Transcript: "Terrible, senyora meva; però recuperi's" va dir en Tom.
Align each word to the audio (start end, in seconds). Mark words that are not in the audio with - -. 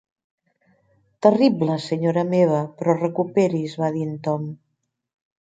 "Terrible, 1.25 1.75
senyora 1.83 2.23
meva; 2.31 2.63
però 2.81 2.97
recuperi's" 3.03 3.77
va 3.83 3.93
dir 3.99 4.09
en 4.09 4.19
Tom. 4.31 4.51